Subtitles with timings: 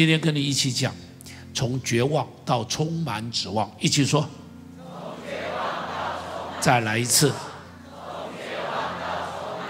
[0.00, 0.94] 今天跟你一起讲，
[1.52, 4.26] 从绝望到充满指望，一起说。
[6.58, 7.30] 再来一次。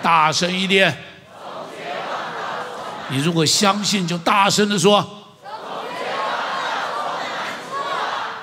[0.00, 0.96] 大声一点。
[3.08, 5.04] 你如果相信，就大声的说。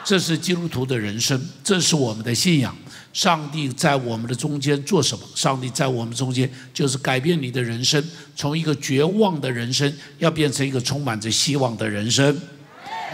[0.04, 2.76] 这是基督徒的人生，这是我们的信仰。
[3.14, 5.26] 上帝在我们的中间做什么？
[5.36, 8.04] 上帝在我们中间就是改变你的人生，
[8.36, 12.40] 从一个绝望的人生，要变成一个充满着希望的人生。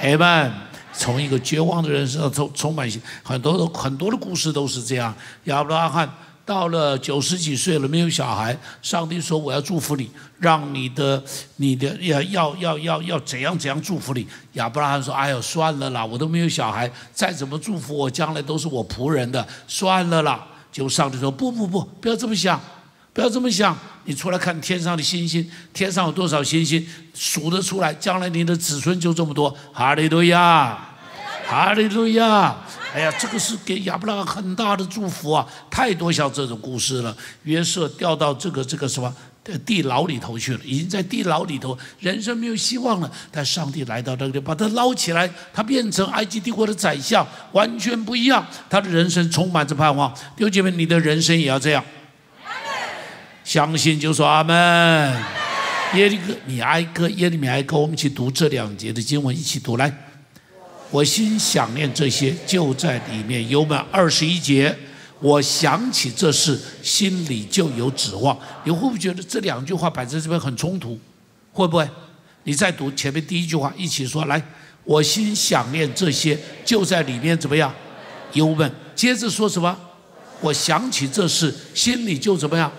[0.02, 0.52] Amen。
[0.94, 2.92] 从一个绝望的人生，充充满
[3.24, 5.16] 很多很多的故事都是这样。
[5.46, 6.10] 亚伯拉罕。
[6.46, 8.58] 到了九十几岁了，没有小孩。
[8.82, 11.24] 上帝说：“我要祝福你，让你的、
[11.56, 22.60] 你的要要要要要怎样怎样祝福你。”亚伯拉罕说：“哎呦，算了啦，我都没有小孩，再怎么祝福我，将来都是我仆人的，算了啦。”就上帝说：“不不不，不要这么想，
[23.14, 23.78] 不要这么想。
[24.04, 27.94] 你出来看天上的星星，天上有多少星星，数得出来。
[27.94, 29.56] 将来你的子孙就这么多。
[29.72, 30.78] 哈利路亚，
[31.48, 32.54] 哈利路亚。”
[32.94, 35.48] 哎呀，这个是给亚伯拉罕很大的祝福啊！
[35.72, 37.16] 太多像这种故事了。
[37.42, 39.12] 约瑟掉到这个这个什么
[39.66, 43.12] 地牢里头去了，已经在地牢里头，人生没有希望了。
[43.32, 48.46] 但上帝来到这里，把他捞起来，他变成埃及帝国的宰相，完全不一样。
[48.70, 50.14] 他的人生充满着盼望。
[50.36, 51.84] 弟兄姐妹，你的人生也要这样。
[53.44, 55.24] 相信就说阿门。
[55.96, 60.13] 耶利哥，你哀歌，耶利米哀歌，我们一起读这两节的经文，一起读来。
[60.94, 63.50] 我心想念这些，就在里面。
[63.50, 64.78] 有满二十一节，
[65.20, 68.38] 我想起这事，心里就有指望。
[68.64, 71.00] 你会不会觉得这两句话摆在这边很冲突？
[71.52, 71.90] 会不会？
[72.44, 74.40] 你再读前面第一句话，一起说来。
[74.84, 77.74] 我心想念这些，就在里面怎么样？
[78.34, 78.72] 忧闷。
[78.94, 79.76] 接着说什么？
[80.42, 82.72] 我想起这事，心里就怎么样？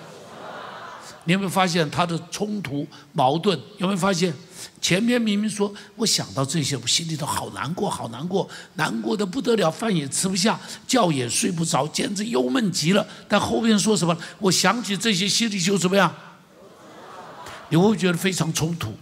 [1.25, 3.58] 你有没有发现他的冲突矛盾？
[3.79, 4.33] 有没有发现？
[4.80, 13.07] 前面明明说，我想到这些，我心里头好难过，好难过，难过的不得了，饭也吃不下，觉也睡不着，简直忧闷极了。
[13.29, 14.17] 但后边说什么？
[14.39, 16.14] 我想起这些，心里就怎么样？
[17.70, 18.92] 你会不会觉得非常冲突，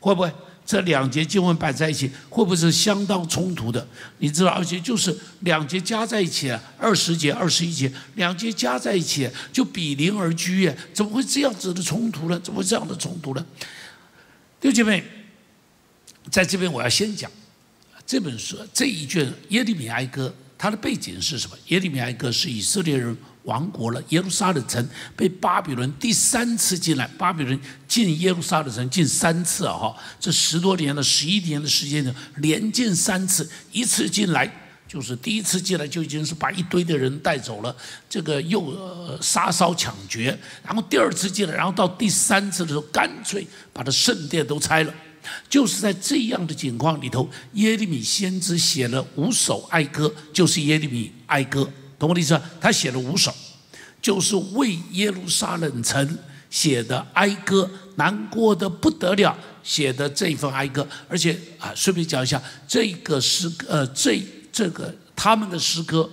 [0.00, 0.32] 会不会？
[0.68, 3.88] 这两节经文摆在一起，会不会是相当冲突的？
[4.18, 10.78] 你知道，而且就是两节加在一起，二十节、二十一节，两节加在一起就比邻而居耶？
[10.92, 12.38] 怎么会这样子的冲突呢？
[12.40, 13.46] 怎么会这样的冲突呢？
[14.60, 15.02] 弟兄姐妹，
[16.30, 17.30] 在这边我要先讲
[18.06, 21.56] 这本书这一卷《耶利米哀歌》，它的背景是什么？
[21.68, 24.86] 《耶利米哀歌》是以色列人亡国了，耶路撒冷城
[25.16, 29.72] 被巴比伦第三次进来，巴比伦进耶路撒冷城进三次啊！
[29.72, 34.52] 哈，这十多年了，十一年的时间呢，连进三次，一次进来
[34.86, 37.74] 就是第一次进来就已经是把一堆的人带走了，
[38.10, 43.46] 这个又杀烧抢劫，然后第二次进来，然后到第三次的时候，干脆。
[43.70, 44.92] 把他圣殿都拆了，
[45.48, 51.68] 就是在这样的情况里头，耶利米先知写了五首哀歌，就是耶利米哀歌，
[51.98, 52.40] 懂我的意思？
[52.60, 53.34] 他写了五首，
[54.00, 56.18] 就是为耶路撒冷城
[56.50, 60.86] 写的哀歌，难过的不得了，写的这一份哀歌。
[61.08, 66.10] 而且啊，顺便讲一下，这个诗呃，这这个他们的诗歌。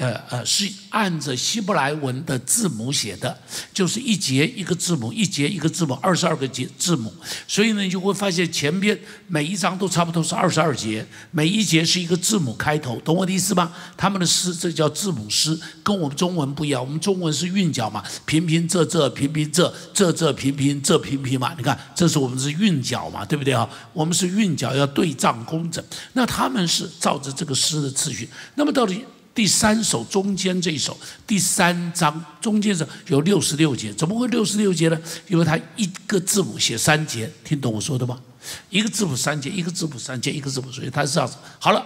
[0.00, 3.38] 呃呃，是按着希伯来文的字母写的，
[3.70, 7.12] 就是一节一个字母，一节一个字母，二十二个节字母。
[7.46, 13.70] 所以呢，你就会发现前边每一章都差不多是二十二节，每一节是一个字母开头，懂我的意思吗？
[13.94, 16.82] 他们的诗这叫字母诗，跟我们中文不一样。
[16.82, 21.54] 我们中文是韵脚嘛，平平仄仄，平平仄仄仄平平仄平平嘛。
[21.58, 23.68] 你看，这是我们是韵脚嘛，对不对啊？
[23.92, 25.84] 我们是韵脚要对仗工整，
[26.14, 28.26] 那他们是照着这个诗的次序。
[28.54, 29.04] 那么到底？
[29.40, 30.94] 第三首中间这一首，
[31.26, 35.00] 第三章中间是有六十六节，怎么会六十六节呢？
[35.28, 38.20] 因为它一个字母写三节，听懂我说的吗？
[38.68, 41.36] 一个字母三节，一个字母三节，一个字母，所以它是这样子。
[41.58, 41.82] 好了，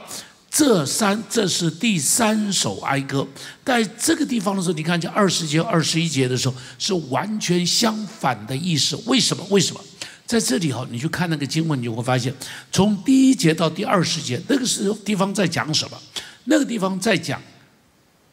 [0.51, 3.25] 这三这是第三首哀歌，
[3.65, 9.01] 在这个地方的时候，你看见二十节、二十一节的时候是完全相反的意思。
[9.07, 9.47] 为什么？
[9.51, 9.81] 为什么？
[10.27, 12.35] 在这里哈，你去看那个经文，你就会发现，
[12.73, 15.97] 从第一节到第二十节，那个时候地方在讲什么？
[16.45, 17.41] 那个地方在讲，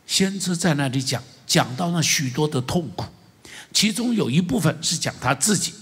[0.05, 3.05] 先知在那里讲，讲到了许多的痛苦，
[3.73, 5.73] 其中有一部分是讲他自己，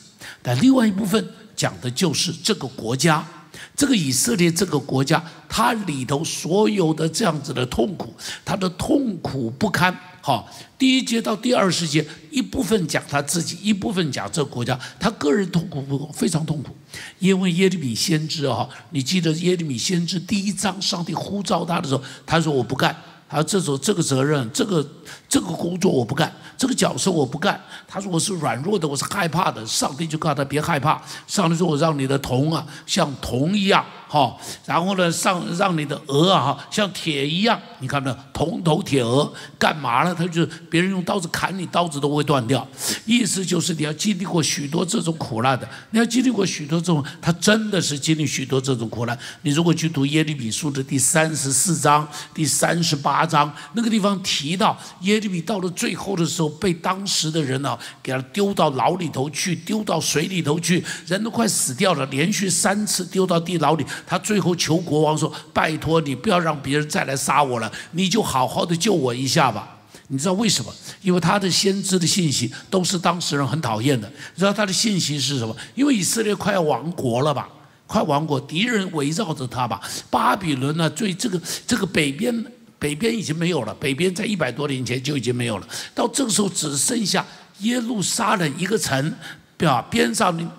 [0.42, 3.28] 但另外一部分讲的就是这个国家，
[3.76, 8.14] 这个以色列这个国家，它里头所有的这样子的痛苦，
[8.46, 9.96] 它的痛苦不堪。
[10.22, 16.76] 好，第一节到第二十节，一部分讲他自己，一部分讲这个国家，他个人痛苦不非常痛苦，
[17.20, 22.96] 因为耶利米先知啊，你记得耶利米先知第一章，上帝呼召他的时候，他说我不干，
[23.30, 24.86] 他说这种这个责任，这个
[25.28, 27.60] 这个工作我不干，这个角色我不干。
[27.88, 29.66] 他说我是软弱的，我是害怕的。
[29.66, 31.02] 上帝就告诉他别害怕。
[31.28, 34.36] 上帝说我让你的铜啊像铜一样，哈，
[34.66, 37.60] 然后呢上让你的额啊哈像铁一样。
[37.80, 40.14] 你看到铜头铁额干嘛呢？
[40.14, 42.68] 他就别人用刀子砍你，刀子都会断掉。
[43.06, 49.18] 意思就是你要经历过许多这种苦难的，你要经历过许多这种，他真的是经历许多这种苦难。
[49.44, 63.86] 你如果去读耶利米书的第三十四章、第三十八章，那个地方提到耶利米到了最后的时候，被当时的人呢给他丢到牢里头去，丢到水里头去，人都快死掉了，连续三次丢到地牢里。
[64.06, 69.78] 他最后求国王说：“拜托你不要让别人再来杀我了，你就好好的救我一下吧。”
[70.12, 70.74] 你知道为什么？
[71.04, 74.08] 因为他的先知的信息都是当事人很讨厌的。
[74.34, 75.56] 你知道他的信息是什么？
[75.76, 77.48] 因为以色列快要亡国了吧？
[77.86, 79.80] 快亡国，敌人围绕着他吧。
[80.10, 80.90] 巴比伦呢？
[80.90, 82.44] 最这个这个北边，
[82.80, 83.76] 北边已经没有了。
[83.80, 85.68] 北边在一百多年前就已经没有了。
[85.94, 87.24] 到这个时候只剩下
[87.60, 89.14] 耶路撒冷一个城，
[89.58, 90.52] 边边上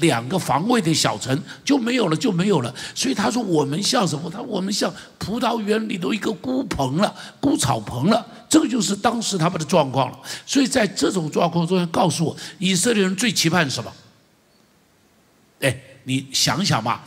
[0.00, 2.74] 两个防卫的小城就没有了，就没有了。
[2.94, 4.30] 所以他说我们像什么？
[4.30, 8.26] 他我们像葡萄园里头一个孤棚了，孤草棚了。
[8.48, 13.92] 这个就是当时他们的状况了，所以在这种状况中，告诉我以色列人最期盼什么？
[16.04, 17.00] 你想想嘛，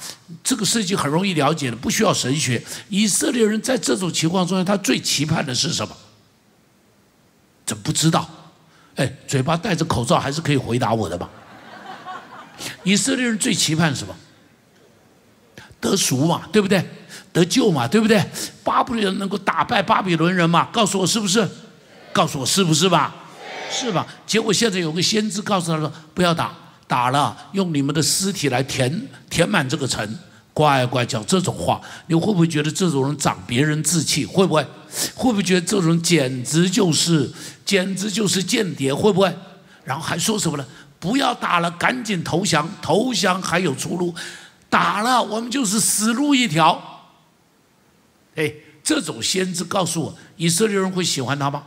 [0.44, 2.62] 这个事情很容易了解的，不需要神学。
[2.90, 5.96] 以色列人在这种情况中，他最期盼的是什么？
[7.66, 8.30] 怎不知道？
[8.96, 11.30] 哎，嘴巴戴着口罩还是可以回答我的吧？
[12.84, 14.16] 以色列人最期盼什么？
[15.80, 16.84] 得赎嘛，对不对？
[17.32, 18.24] 得救嘛，对不对？
[18.64, 20.66] 巴比伦能够打败巴比伦人嘛？
[20.72, 21.48] 告诉我是不是？
[22.12, 23.14] 告诉我是不是吧？
[23.70, 24.08] 是吧？
[24.26, 26.52] 结果现在有个先知告诉他说：“不要打，
[26.88, 30.18] 打了用你们的尸体来填填满这个城。”
[30.57, 34.25] 乖乖讲这种话，你会不会觉得这种人长别人志气？
[34.25, 34.63] 会不会？
[35.13, 37.31] 会不会觉得这种人简直就是
[37.63, 38.92] 简直就是间谍？
[38.92, 39.31] 会不会？
[39.84, 40.66] 然后还说什么呢？
[41.00, 44.16] 不要打了，赶紧投降，投降还有出路。
[44.68, 47.04] 打了，我们就是死路一条。
[48.36, 48.51] 哎，
[48.84, 51.62] 这种先知告诉我，以色列人会喜欢他吗？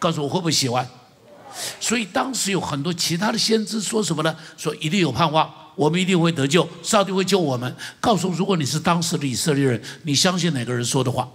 [0.00, 0.84] 告诉我会不会喜欢？
[1.80, 4.36] 所以当时有很多其他的先知说什么呢？
[4.56, 7.74] 说一定有盼望，我们一定会得救，上帝会救我们。
[8.00, 11.28] 告诉如果你是当时的以色列人，你相信哪个人说的话？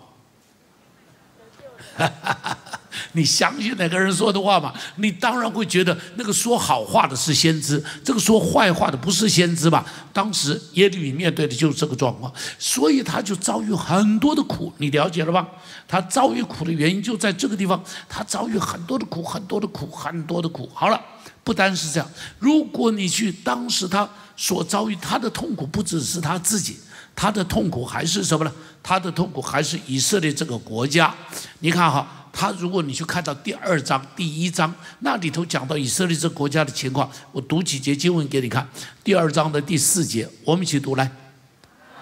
[3.14, 4.74] 你相信哪个人说的话吗？
[4.98, 9.86] 你当然会觉得那个说好话的是先知，这个说坏话的不是先知吧？
[10.14, 15.48] 当时耶利米面对的就是这个状况，所以他就遭遇很多的苦，你了解了吧？
[15.88, 20.70] 他遭遇苦的原因就在这个地方，他遭遇很多的苦，很多的苦，很多的苦。
[20.74, 21.00] 好了，
[21.44, 22.10] 不单是这样，
[22.40, 26.78] 如果你去当时他所遭遇他的痛苦，不只是他自己，
[27.16, 28.52] 他的痛苦还是什么呢？
[28.84, 31.14] 他的痛苦还是以色列这个国家。
[31.60, 32.18] 你看哈。
[32.34, 38.68] 他，如果你去看到第二章、第一章，那里头讲到以色列这国家的情况，我读几节经文给你看。
[39.04, 41.12] 第二章的第四节，我们一起读来。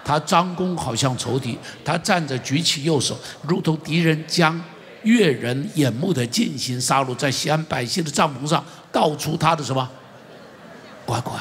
[0.04, 4.58] 他张弓好像仇敌，他站着举起右手，如同敌人将
[5.02, 9.88] 越人眼目的进行杀戮，在西安百姓的帐篷上道出他的什么？
[11.04, 11.38] 乖乖。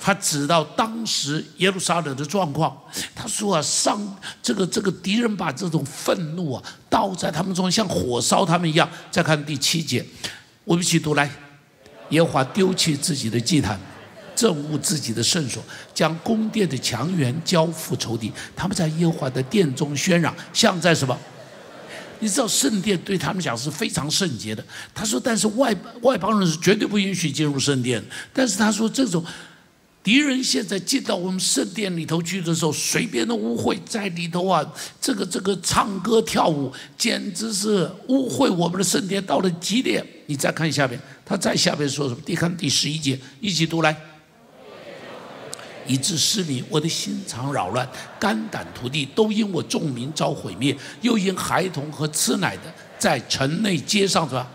[0.00, 2.76] 他指到当时耶路撒冷的状况，
[3.14, 4.00] 他说啊，上
[4.42, 8.88] 这个这个敌人把这种愤怒啊倒在他们中，像火烧他们一样。
[9.10, 10.04] 再看第七节，
[10.64, 11.30] 我们一起读来：
[12.10, 13.78] 耶和华丢弃自己的祭坛，
[14.34, 15.62] 憎恶自己的圣所，
[15.94, 18.32] 将宫殿的墙垣交付仇敌。
[18.54, 21.18] 他们在耶和华的殿中喧嚷，像在什么？
[22.20, 24.64] 你知道圣殿对他们讲是非常圣洁的。
[24.94, 28.02] 他说，但是外外邦人是绝对不允许进入圣殿。
[28.32, 29.22] 但是他说这种。
[30.06, 34.64] 敌人现在进到我们圣殿里头去的时候，随便的污秽在里头啊，
[35.00, 40.06] 这个这个唱歌跳舞，简直是污秽我们的圣殿到了极点。
[40.26, 42.20] 你再看下面，他在下面说什么？
[42.24, 43.96] 你看第十一节，一起读来。
[45.88, 47.88] 以致失迷，我的心肠扰乱，
[48.20, 52.62] 肝胆涂地，都因我众民遭毁灭，又因孩童和吃奶的
[52.96, 54.48] 在城内街上，是吧？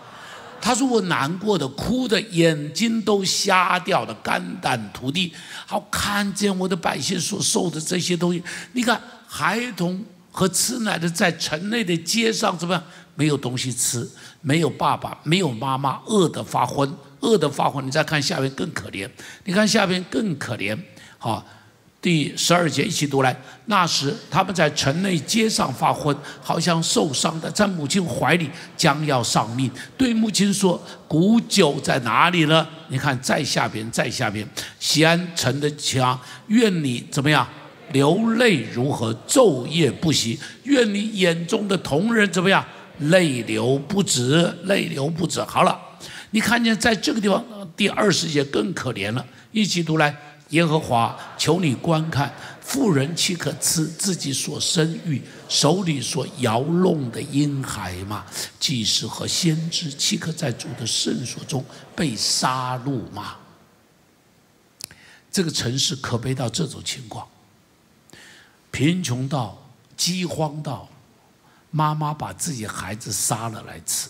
[0.61, 5.33] 他说：“我难过的，哭的，眼睛都瞎掉了，肝胆涂地。
[5.65, 8.43] 好看见我的百姓所受的这些东西。
[8.73, 12.83] 你看，孩童和吃奶的在城内的街上，怎么样？
[13.15, 14.09] 没有东西吃，
[14.41, 17.85] 没有爸爸，没有妈妈，饿得发昏，饿得发昏。
[17.85, 19.09] 你再看下面更可怜，
[19.45, 20.77] 你看下面更可怜，
[21.17, 21.45] 好。”
[22.01, 23.35] 第十二节一起读来。
[23.67, 29.69] 那时他们在城内街上发昏，好像受伤的，在母亲怀里将要丧命。
[29.95, 34.45] 对母亲说：“古酒在哪里呢？”你看，在下边，在下边，
[34.79, 37.47] 西安城的墙，愿你怎么样？
[37.93, 39.13] 流泪如何？
[39.27, 40.39] 昼夜不息。
[40.63, 42.65] 愿你眼中的同人怎么样？
[42.99, 45.41] 泪流不止，泪流不止。
[45.43, 45.79] 好了，
[46.31, 47.43] 你看见在这个地方
[47.75, 49.25] 第二十节更可怜了。
[49.51, 50.15] 一起读来，
[50.51, 58.25] 耶和华，求你观看，妇人岂可吃自己所生育、手里所摇弄的婴孩吗？
[58.59, 61.63] 祭司和先知岂可在主的圣所中
[61.95, 63.37] 被杀戮吗？
[65.31, 67.25] 这个城市可悲到这种情况，
[68.69, 69.57] 贫穷到
[69.95, 70.89] 饥荒到，
[71.69, 74.09] 妈妈把自己孩子杀了来吃，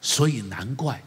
[0.00, 1.02] 所以难怪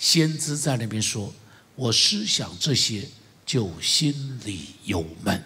[0.00, 1.32] 先知在那边说
[1.76, 3.06] ：“我思想这些，
[3.44, 5.44] 就心里忧闷。”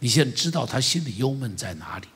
[0.00, 2.08] 你现在知道他心里忧闷在哪里？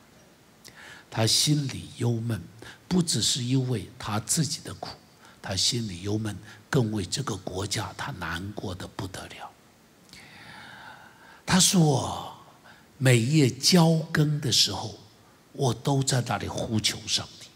[1.09, 2.43] 他心里忧闷，
[2.89, 4.89] 不只是因为他自己的苦。
[5.41, 6.37] 他心里忧闷，
[6.69, 9.51] 更为这个国家他难过的不得了。
[11.47, 12.37] 他说
[12.99, 14.99] ：“每夜交更的时候，
[15.53, 17.47] 我都在那里呼求上帝。”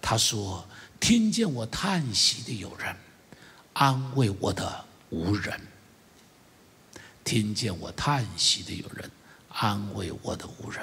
[0.00, 0.66] 他说
[1.02, 2.94] ：“听见我叹息的有人，
[3.72, 5.52] 安慰我的无人；
[7.24, 9.10] 听见我叹息的有人，
[9.48, 10.80] 安慰我的无人。”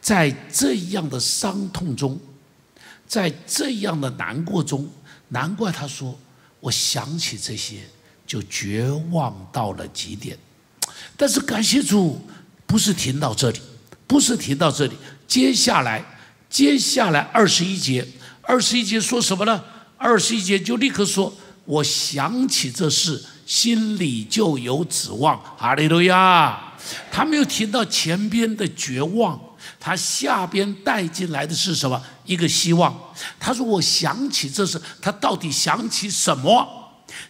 [0.00, 2.20] 在这样的伤痛中，
[3.08, 4.88] 在这样的难过中。
[5.30, 6.16] 难怪他说
[6.60, 7.80] ：“我想起这些，
[8.24, 10.38] 就绝望到了极点。”
[11.18, 12.24] 但是感谢主，
[12.64, 13.60] 不是停到这里，
[14.06, 14.96] 不是停到这里。
[15.26, 16.04] 接下来，
[16.48, 18.06] 接下来二十一节，
[18.42, 19.62] 二十一节说什么呢？
[19.96, 21.32] 二十一节就立刻说
[21.64, 26.74] ：“我想起这事，心里就有指望。”哈利路亚！
[27.10, 29.40] 他没有提到前边的绝望。
[29.78, 32.00] 他下边带进来的是什么？
[32.24, 32.94] 一个希望。
[33.38, 36.81] 他说：“我想起这事他到底想起什么？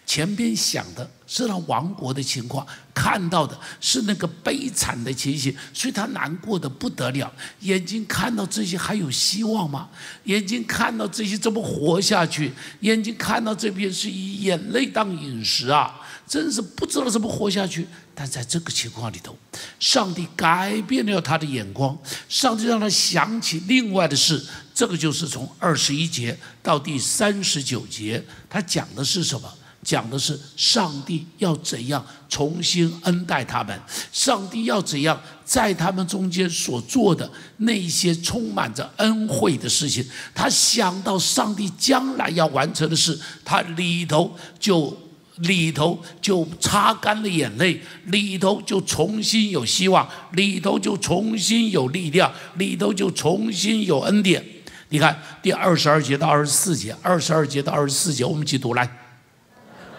[0.04, 7.32] 前边想的是他亡国的情况，看到的是那个悲惨的情形，所以他难过的不得了。
[7.60, 9.88] 眼睛看到这些还有希望吗？
[10.24, 12.52] 眼睛看到这些怎么活下去？
[12.80, 16.00] 眼睛看到这边是以眼泪当饮食啊！
[16.26, 19.34] 真是不知道怎么活下去。”但在这个情况里头，
[19.80, 24.44] 上帝改变了他的眼光，上帝让他想起另外的事。
[24.74, 29.50] 这个就是从二十一节到第三十九节，他讲的是什么？
[29.82, 33.78] 讲的是上帝要怎样重新恩待他们，
[34.12, 40.04] 上帝要怎样在他们中间所做的那些充满着恩惠的事情。
[40.34, 44.96] 他想到上帝将来要完成的事，他里头就。
[45.36, 54.44] 里头就擦干了眼泪，里头就重新有希望，里头就重新有力量，里头就重新有恩典。
[54.90, 59.01] 你看第二十二节到二十四节，二十二节到二十四节，我们一起读来。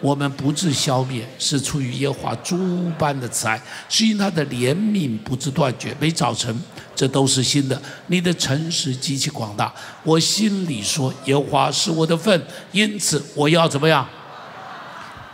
[0.04, 5.96] 我们不致消灭，是出于耶和华诸般的慈爱，是因他的怜悯不知断绝。
[5.98, 6.54] 每早晨，
[6.94, 7.82] 这都是新的。
[8.08, 14.06] 你的诚实极其广大，我心里说，耶和华是我的份，因此我要怎么样？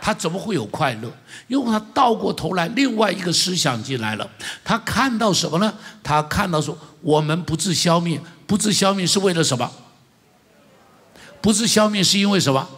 [0.00, 1.10] 他怎么会有快乐？
[1.48, 4.30] 因为他倒过头来，另外一个思想进来了。
[4.62, 5.74] 他看到什么呢？
[6.00, 9.68] 他看到说，我们不致消灭，不致消灭是为了什么？
[11.40, 12.68] 不致消灭是因为什么？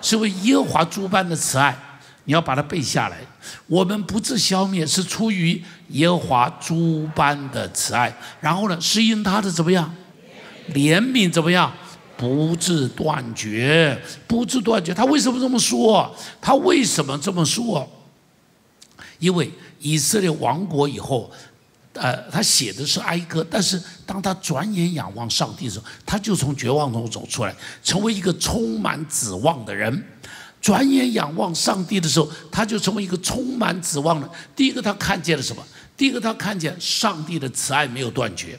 [0.00, 1.76] 是为耶和华诸般的慈爱。
[2.24, 3.18] 你要把它背下来。
[3.66, 8.14] 我们不致消灭是出于耶和华诸般的慈爱。
[8.40, 9.94] 然后呢，是因他的怎么样？
[10.74, 11.72] 怜悯怎么样？
[12.16, 14.92] 不自断绝，不自断绝。
[14.92, 16.14] 他为什么这么说？
[16.40, 17.88] 他为什么这么说？
[19.18, 21.30] 因为以色列亡国以后，
[21.98, 30.02] 呃，他写的是哀歌，但是当他转眼仰望上帝的时候，他就从绝望中走出来，成为一个充满指望的人。
[30.60, 34.28] 转眼仰望上帝的时候，他就成为一个充满指望的。
[34.56, 35.62] 第一个，他看见了什么？
[35.96, 38.58] 第一个，他看见上帝的慈爱没有断绝。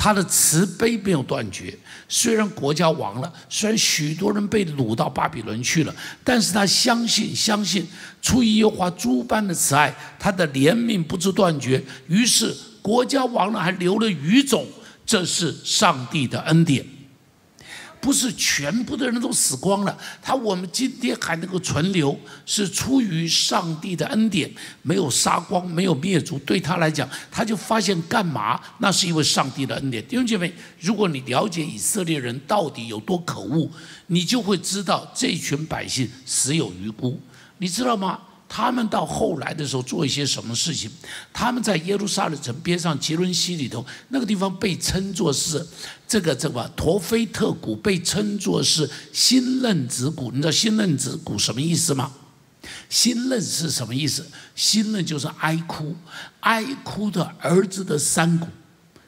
[0.00, 1.76] 他的慈悲没有断绝，
[2.08, 7.84] 虽然国家亡了，虽然许多人被掳到巴比伦去了，但是他相信，相信
[8.22, 11.82] 出于耶和华诸般的慈爱，他的怜悯不知断绝。
[12.06, 14.64] 于是国家亡了，还留了余种，
[15.04, 16.86] 这是上帝的恩典。
[18.00, 24.50] 不是全部的人都死光了，他我们今天还能够存留，是出于上帝的恩典，
[24.82, 26.38] 没有杀光，没有灭族。
[26.40, 28.60] 对他来讲，他就发现干嘛？
[28.78, 30.06] 那是因为上帝的恩典。
[30.06, 33.70] 弟兄姐妹，如果你了解以色列人到底有多可恶，
[34.06, 37.20] 你就会知道这群百姓死有余辜。
[37.58, 38.20] 你知道吗？
[38.48, 40.90] 他们到后来的时候做一些什么事情？
[41.32, 45.64] 他们在耶路撒冷城边上杰伦西里头那个地方被称作是
[46.06, 50.30] 这个这个陀菲特谷，被称作是新嫩子谷。
[50.30, 52.10] 你知道新嫩子谷什么意思吗？
[52.88, 54.26] 新任是什么意思？
[54.54, 55.94] 新任就是哀哭，
[56.40, 58.48] 哀哭的儿子的山谷。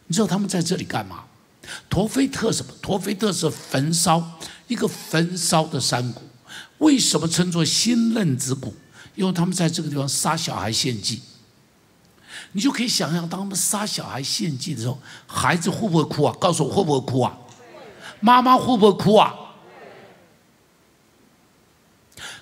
[0.06, 1.24] 你知道他们在这里干嘛？
[1.88, 2.72] 陀菲特什么？
[2.82, 6.22] 陀菲特是焚烧一个焚烧的山谷。
[6.78, 8.74] 为什么称作新任子谷？
[9.14, 11.20] 因为他们在这个地方杀小孩献祭。
[12.52, 16.34] 你就可以想象，当他们杀小孩献祭的时候，孩子会不会哭啊？
[16.40, 17.38] 告诉我会不会哭啊？
[18.20, 19.34] 妈妈会不会哭啊？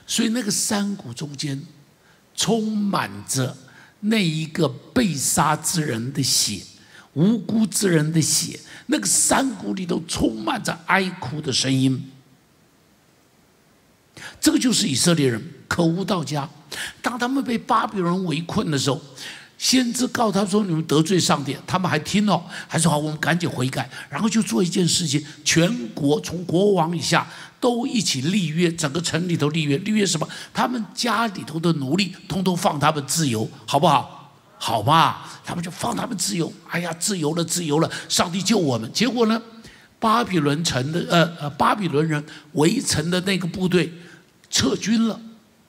[0.06, 1.62] 所以那个山谷中间
[2.34, 3.56] 充满着
[4.00, 6.62] 那一个被杀之人的血，
[7.12, 8.58] 无辜之人的血。
[8.86, 12.10] 那个山谷里头充满着哀哭的声音。
[14.40, 16.48] 这个就是以色列人可恶到家。
[17.00, 19.00] 当他们被巴比伦围困的时候。
[19.58, 27.26] 先知告他说：“你们得罪上帝。”他们还听哦，还说：“好，我们赶紧悔改。”然后就做一件事情，全国从国王以下
[27.58, 29.76] 都一起立约，整个城里头立约。
[29.78, 30.28] 立约什么？
[30.54, 34.32] 他们家里头的奴隶通通放他们自由，好不好？
[34.58, 36.52] 好嘛，他们就放他们自由。
[36.68, 37.90] 哎呀，自由了，自由了！
[38.08, 38.88] 上帝救我们。
[38.92, 39.42] 结果呢，
[39.98, 43.92] 巴比伦城的呃呃，巴比伦人围城的那个部队
[44.48, 45.20] 撤军了。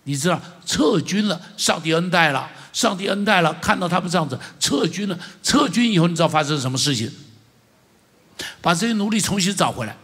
[0.09, 2.49] 你知道，撤军了，上帝恩待了。
[2.73, 7.11] 上帝恩待了，看到他们这样子撤军了，撤军以后，你知道发生什么事情？
[8.59, 9.95] 把这些奴隶重新找回来，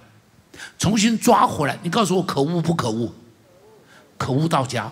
[0.77, 1.79] 重新抓回来。
[1.81, 3.11] 你告诉我，可恶不可恶？
[4.19, 4.91] 可恶到家！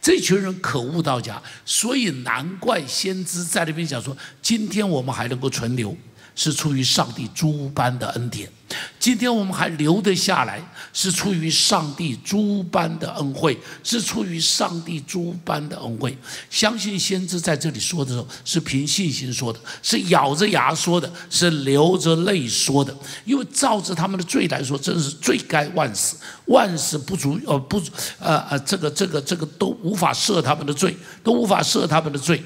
[0.00, 5.94] 这群人可恶到家，所以难怪先知在那边讲说：今天我们还能够存留。
[6.34, 8.50] 是出于上帝诸般的恩典，
[8.98, 10.60] 今天我们还留得下来，
[10.92, 16.16] 是出于上帝诸般的恩惠，是出于上帝诸般的恩惠。
[16.50, 22.94] 相信先知在这里说的时候，是凭信心说的，是咬着牙说的，是流着泪说的。
[23.24, 27.80] 因为照着他们的罪来说，真是罪该万死，万死不足，呃不，
[28.18, 32.42] 呃呃，这个这个这个都无法赦他们的罪，都无法赦他们的罪。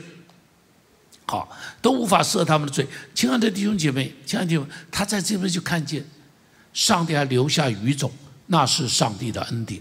[1.28, 1.56] 好。
[1.80, 6.04] 都无法赦他们的罪，亲爱的弟兄姐妹，亲爱的弟兄，他在这边就看见，
[6.72, 8.10] 上帝还留下余种，
[8.46, 9.80] 那是上帝的恩典，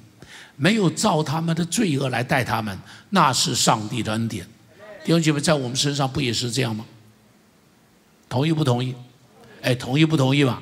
[0.56, 2.78] 没有照他们的罪恶来待他们，
[3.10, 4.46] 那是上帝的恩典。
[5.04, 6.86] 弟兄姐妹，在我们身上不也是这样吗？
[8.28, 8.94] 同意不同意？
[9.62, 10.62] 哎，同意不同意吧？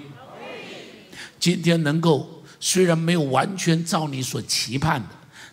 [1.39, 5.09] 今天能够虽然没有完全照你所期盼的，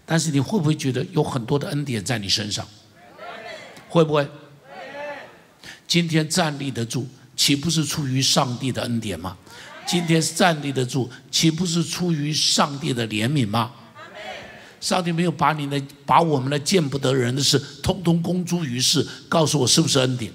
[0.07, 2.67] 但是你会不会觉得有很多的恩典在你身上？
[3.89, 4.29] 会不会？
[5.93, 9.37] 今天站立得住，岂不是出于上帝的恩典吗？
[9.85, 13.71] 今天站立得住，岂不是出于上帝的怜悯吗？
[14.81, 20.33] 上帝没有把你的、把我们的见不得人的事，通通公诸于世，告诉我是不是恩典？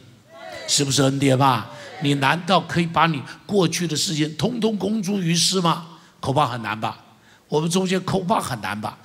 [0.67, 1.71] 是不是恩典吧？
[2.03, 5.87] 你难道可以把你过去的事情通通公诸于世吗？
[6.19, 7.03] 恐怕很难吧。
[7.47, 8.95] 我们中间恐怕很难吧。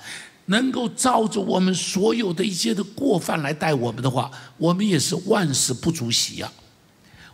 [0.45, 6.51] 能够照着我们所有的一些的过犯来待我们的话，我们也是万事不足喜呀。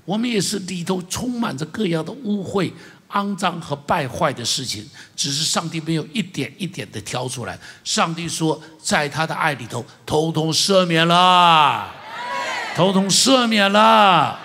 [0.05, 2.71] 我们也是里头充满着各样的污秽、
[3.11, 7.57] 肮脏和败坏的事情，只是上帝没有一点一点的挑出来。
[7.83, 11.91] 上帝说，在他的爱里头，通通赦免了，
[12.75, 14.39] 通通赦免了。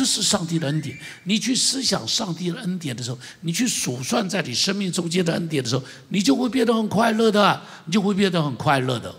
[0.00, 0.98] 这是上帝的恩典。
[1.24, 9.14] 你去思想上帝的恩典的时候，你去数算在你生命中间的恩典的时候，你就会变得很快乐的，你就会变得很快乐的。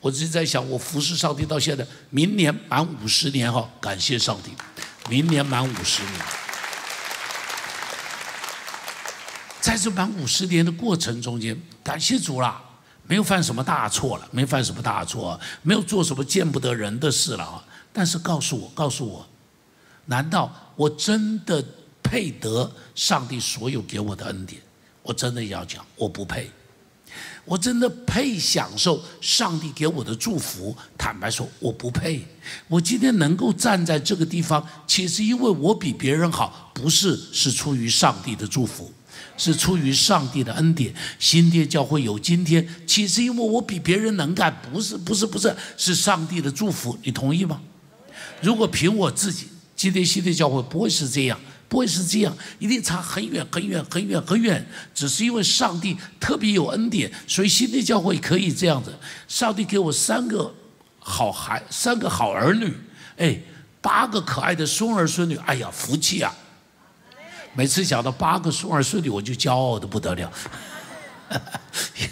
[0.00, 4.50] 我一直在想，我服侍上帝到现在，明年满五十年哈，感谢上帝，
[5.08, 6.14] 明年满五十年。
[9.60, 12.60] 在这满五十年的过程中间，感谢主啦，
[13.06, 17.64] 没有犯什么大错了，没犯什么大错，没有做什么见不得人的事了啊。
[17.92, 19.24] 但是告诉我，告诉我。
[20.06, 21.64] 难道我真的
[22.02, 24.60] 配得上帝所有给我的恩典？
[25.02, 26.50] 我真的要讲，我不配。
[27.44, 30.76] 我真的配享受上帝给我的祝福？
[30.98, 32.26] 坦白说，我不配。
[32.66, 38.92] 我今天能够站在这个地方，岂是因为我比别人好，不是是出于上帝的祝福，
[39.36, 40.92] 是出于上帝的恩典。
[41.18, 46.98] 新店教会有今天，岂是因为我比别人能干，不是不是不是，是上帝的祝福。
[47.02, 47.60] 你同意吗？
[48.40, 49.48] 如果凭我自己。
[49.76, 54.66] 今天新的教会不会是这样，不会是这样，一定差很远很远很远很远。
[54.94, 58.90] 只是因为上帝特别有恩典，所以新的教会可以这样子。
[59.28, 60.52] 上帝给我三个
[60.98, 62.72] 好孩，三个好儿女，
[63.18, 63.38] 哎，
[63.82, 66.34] 八个可爱的孙儿孙女，哎呀，福气啊！
[67.54, 70.32] 每次讲到八个孙儿孙女，我就骄傲的不得了，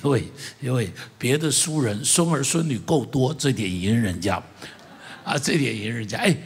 [0.03, 4.43] 因为因为别的书人孙儿孙女够多，这点赢人家，
[5.25, 6.37] 啊，这点赢人家，哎。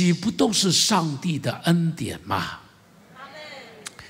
[0.00, 2.60] 岂不都是上帝的恩典吗？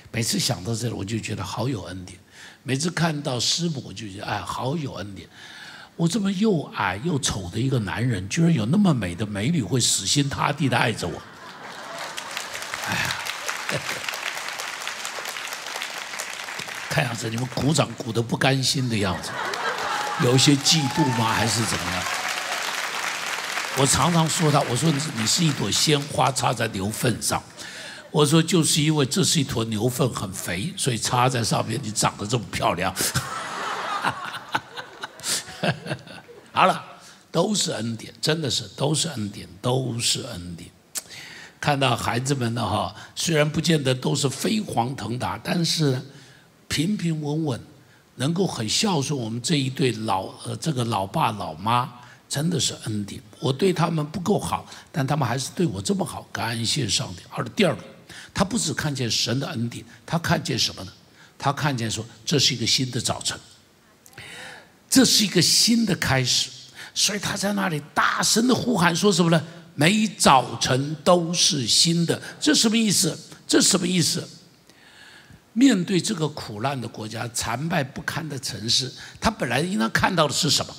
[0.09, 2.17] 每次想到这里，我就觉得好有恩典；
[2.63, 5.27] 每次看到师母，我就觉得哎，好有恩典。
[5.97, 11.21] 我这么又矮又丑的一个男人，居然有那么美的美女会死心塌地的爱着我。
[12.87, 13.13] 哎呀，
[16.89, 19.29] 看样子你们鼓掌鼓得不甘心的样子，
[20.23, 21.33] 有一些嫉妒吗？
[21.33, 22.03] 还是怎么样？
[23.77, 27.41] 我常常说他，我说你是一朵鲜花插在牛粪上，
[28.11, 32.93] 我说就是因为这是一坨牛粪很肥，所以插在上面你长得这么漂亮。
[36.51, 36.83] 好了，
[37.31, 40.69] 都是恩典，真的是都是恩典，都是恩典。
[41.59, 46.01] 看到孩子们呢哈，虽然不见得都是飞黄腾达，但是
[46.67, 47.61] 平平稳稳，
[48.15, 52.00] 能够很孝顺我们这一对老呃这个老爸老妈。
[52.31, 57.21] 真的是恩典，我对他们不够好，但他们还是对我这么好，感谢上帝。
[57.29, 57.83] 而第二个，
[58.33, 60.93] 他不只看见神的恩典，他看见什么呢？
[61.37, 63.37] 他看见说这是一个新的早晨，
[64.89, 66.49] 这是一个新的开始，
[66.93, 69.43] 所以他在那里大声的呼喊说什么呢？
[69.75, 73.19] 每早晨都是新的，这什么意思？
[73.45, 74.25] 这什么意思？
[75.51, 78.89] 面对这个苦难的国家、残败不堪的城市，
[79.19, 80.73] 他本来应当看到的是什么？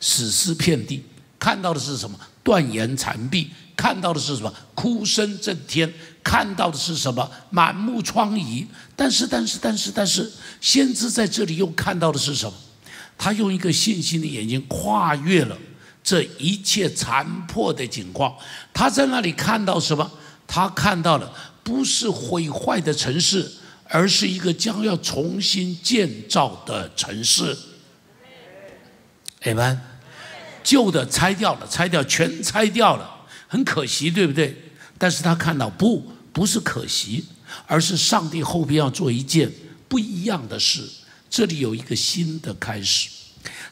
[0.00, 1.02] 死尸遍地，
[1.38, 2.18] 看到的是什么？
[2.42, 4.52] 断垣残壁，看到的是什么？
[4.74, 5.90] 哭声震天，
[6.22, 7.30] 看到的是什么？
[7.50, 8.66] 满目疮痍。
[8.94, 10.30] 但是，但是，但是，但是，
[10.60, 12.52] 先知在这里又看到的是什么？
[13.16, 15.56] 他用一个信心的眼睛跨越了
[16.02, 18.34] 这一切残破的景况。
[18.74, 20.10] 他在那里看到什么？
[20.46, 23.50] 他看到了不是毁坏的城市，
[23.88, 27.56] 而是一个将要重新建造的城市。
[29.44, 29.80] 阿门。
[30.62, 34.56] 旧的拆掉了，拆掉全拆掉了，很可惜，对不对？
[34.96, 37.24] 但是他看到不，不是可惜，
[37.66, 39.50] 而是上帝后边要做一件
[39.88, 40.82] 不一样的事。
[41.28, 43.10] 这里有一个新的开始。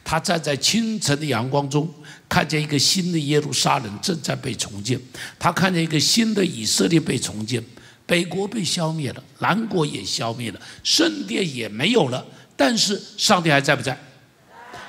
[0.04, 1.88] 他站在清晨的阳光中，
[2.28, 5.00] 看见一个新的耶路撒冷正在被重建。
[5.38, 7.64] 他看见一个新的以色列被重建，
[8.04, 12.26] 北国被消灭了，南国也消灭了，圣殿也没有了。
[12.56, 13.96] 但是上帝还在不在？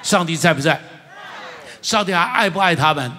[0.03, 0.79] 上帝在不在？
[1.81, 3.11] 上帝还爱不爱他们？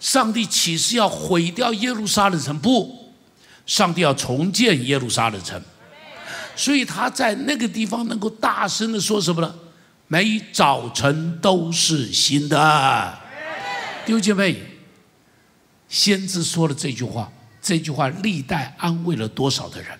[0.00, 2.58] 上帝岂是要毁掉耶路撒冷城？
[2.58, 3.12] 不，
[3.64, 5.62] 上帝要重建耶路撒冷城。
[6.54, 9.54] 所以他在那个地方能够大声的说什么呢？
[10.08, 13.18] 每早晨都是新的。
[14.04, 14.56] 弟兄姐妹，
[15.88, 19.98] 先知说了这句话，这句话历代安慰了多少的人？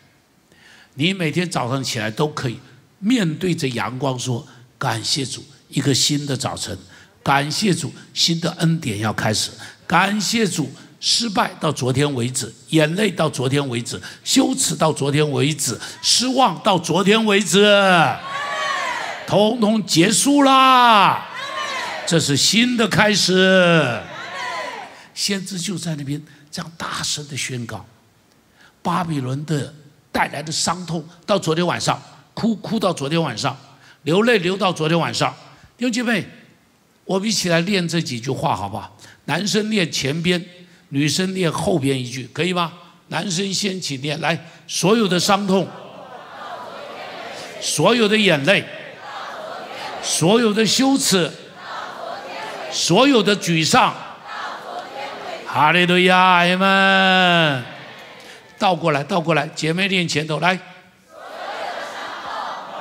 [0.95, 2.59] 你每天早上起来都可以
[2.99, 4.47] 面对着阳光说
[4.79, 5.45] ：“感谢主，
[5.77, 6.77] 一个新的早晨。”
[7.23, 9.51] 感谢主，新的恩典要开始。
[9.85, 17.67] 感谢主，失败到昨天为止，眼泪到昨天为止，羞耻到昨天为止，失望到昨天为止，
[19.27, 21.27] 通通结束啦！
[22.07, 24.01] 这是新的开始。
[25.13, 27.85] 先知就在那边这样大声的宣告：
[28.83, 29.75] 巴比伦的
[30.13, 32.01] 带来的伤痛，到昨天晚上
[32.35, 33.59] 哭哭到昨天晚上，
[34.05, 35.35] 流泪流到昨天晚上，
[35.77, 36.25] 弟兄姐妹。
[37.05, 38.97] 我们一起来练这几句话，好不好？
[39.27, 40.45] 男生练前边，
[40.89, 42.73] 女生练后边一句，可以吗？
[43.11, 44.37] 男生先起练，来，
[44.67, 45.69] 所有的伤痛，
[47.61, 48.65] 所有的眼泪，
[50.03, 51.31] 所有的羞耻，
[52.73, 53.95] 所有的沮丧，
[55.47, 57.65] 哈利路亚，阿们。
[58.59, 60.59] 倒过来，倒过来，姐妹练前头，来，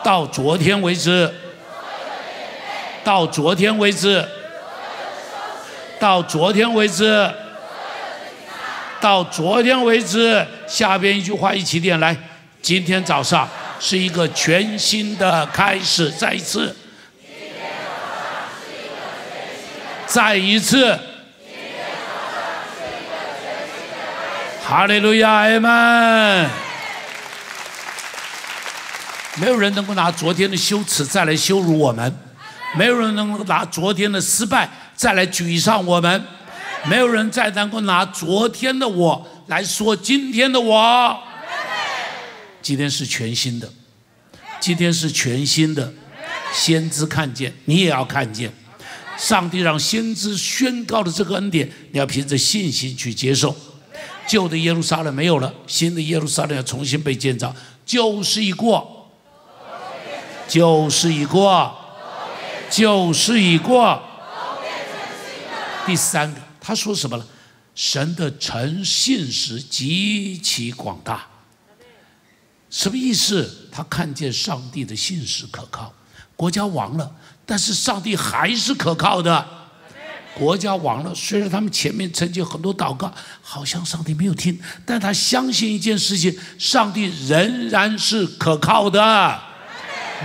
[0.04, 1.32] 到昨天为止。
[3.06, 4.28] 到昨天为止，
[6.00, 7.32] 到昨天为止，
[9.00, 10.44] 到昨天为止。
[10.68, 12.18] 下边一句话一起念来：
[12.64, 13.48] 今天早上
[13.80, 16.76] 是一个全新的开始，再一次，
[20.08, 20.98] 再一次，
[24.68, 26.50] 哈利路亚，阿门。
[29.36, 32.25] 没有人能够拿昨天的羞耻再来羞辱我们。
[32.78, 36.24] 没有人能够拿昨天的失败再来沮丧我们，
[36.86, 41.18] 没有人再能够拿昨天的我来说今天的我。
[42.62, 43.72] 今天是全新的，
[44.60, 45.94] 今天是全新的。
[46.52, 48.52] 先知看见，你也要看见。
[49.18, 53.56] 上帝让先知宣告的这个恩典，你要凭着信心去接受。
[54.28, 57.56] 旧的耶路撒冷没有了，新的耶路撒冷要重新被建造。
[57.86, 59.12] 旧事已过，
[60.48, 61.76] 旧事已过。
[62.76, 64.04] 旧事已过，
[65.86, 67.26] 第三个，他说什么了？
[67.74, 71.26] 神的诚信实极其广大，
[72.70, 73.70] 什么意思？
[73.72, 75.94] 他看见上帝的信实可靠，
[76.36, 79.48] 国家亡了，但是上帝还是可靠的。
[80.34, 83.10] 国家亡了，虽然他们前面曾经很多祷告，
[83.42, 89.40] 好像上帝没有听，但他相信一件事情：上帝仍然是可靠的。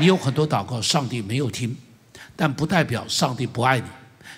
[0.01, 1.77] 你有很多祷告，上帝没有听，
[2.41, 3.85] 但不代表上帝不爱你。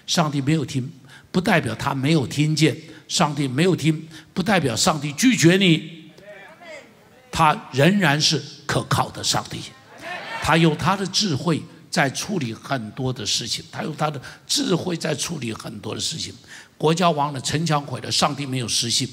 [0.08, 0.90] 上帝没有听，
[1.30, 2.74] 不代表他没有听见；
[3.06, 6.10] 上帝没有听，不代表上帝拒绝你。
[7.30, 9.60] 他仍然是可靠的上帝，
[10.42, 11.62] 他有他的智慧。
[11.88, 16.34] 在处理很多的事情，他用他的智慧在处理很多的事情。
[16.78, 19.06] 国家亡了，城墙毁了，上帝没有失信。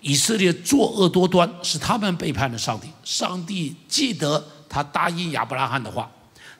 [0.00, 2.86] 以色列作恶多端，是他们背叛了上帝。
[3.02, 6.08] 上帝记得他答应亚伯拉罕的话，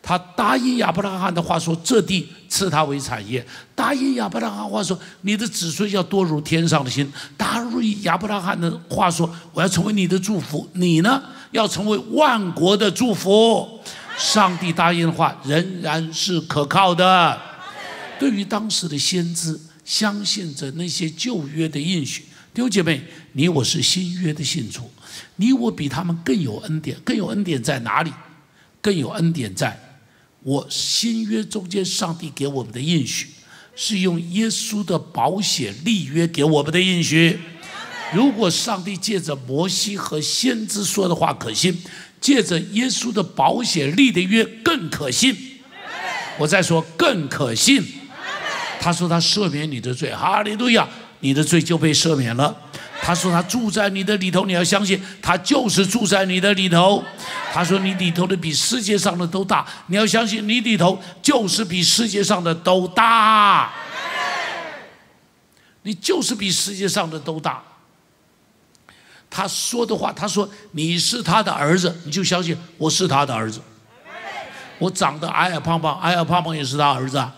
[0.07, 13.81] 他答应亚伯拉罕的话说：“这地赐他为产业。”答应亚伯拉罕话说：“你的子孙要多如天上的星。”答应亚伯拉罕的话说：“我要成为你的祝福，你呢要成为万国的祝福。”
[14.19, 17.40] 上帝答应的话仍然是可靠的。
[18.19, 22.25] 对于当时的先知，相信着那些旧约的应许。
[22.53, 24.90] 弟兄姐妹，你我是新约的信徒，
[25.37, 26.97] 你我比他们更有恩典。
[27.03, 28.12] 更有恩典在哪里？
[28.81, 29.77] 更有恩典在
[30.44, 33.26] 我新约中间，上帝给我们的应许，
[33.74, 37.40] 是用耶稣的保险立约给我们的应许。
[38.14, 41.76] 如果上帝借着摩西和先知说的话可信。
[42.20, 45.37] 借着耶稣的保险立的约更可信，
[46.38, 47.85] 我再说更可信。
[48.80, 50.88] 他说他赦免你的罪，哈利路亚，
[51.20, 52.57] 你的罪就被赦免了。
[53.07, 57.05] 他说他住在你的里头，你要相信他就是住在你的里头。
[57.53, 63.71] 他说你里头的比世界上的都大，你要相信你里头就是比世界上的都大。
[65.83, 67.62] 你就是比世界上的都大。
[69.29, 73.61] 他说的话，他说你是他的儿子，你就相信我是他的儿子。
[74.79, 77.31] 我长得矮矮胖胖，矮矮胖胖也是他儿子啊。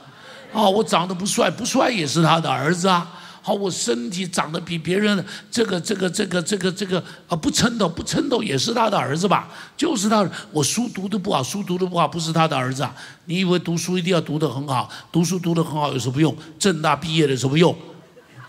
[0.53, 3.15] 哦，我长得不帅，不帅也是他的儿子啊。
[3.47, 9.49] 好，我身体长得比别人这个这个这个这个这个啊不称头不称头也是他的儿子吧？
[9.77, 10.29] 就是他。
[10.51, 12.93] 我书读的不好，书读的不好不是他的儿子啊？
[13.27, 14.91] 你以为读书一定要读得很好？
[15.13, 16.37] 读书读得很好有什么用？
[16.59, 17.73] 正大毕业的什么用？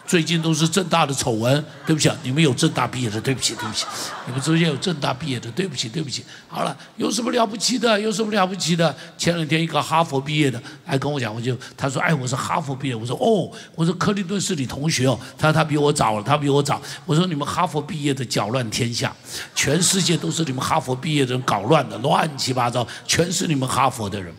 [0.08, 3.86] 最近都是正大的丑闻，对不起啊，你们有正大毕业的，对不起，对不起，
[4.26, 6.24] 你们中间有正大毕业的，对不起，对不起。
[6.48, 8.00] 好了，有什么了不起的？
[8.00, 8.96] 有什么了不起的？
[9.17, 16.82] 前两天一个哈佛毕业的来跟我讲，我就他说，哎，我是哈佛毕业，我说哦，我说克林顿是你同学哦，他说他比我早，他比我早。
[17.06, 19.13] 我说你们哈佛毕业的搅乱天下，
[19.54, 24.34] 全世界都是你们哈佛毕业的人搞乱的，乱七八糟，全是你们哈佛的人。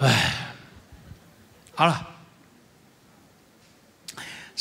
[0.00, 0.54] 哎，
[1.74, 2.11] 好了。